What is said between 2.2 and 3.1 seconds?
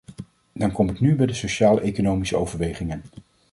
overwegingen.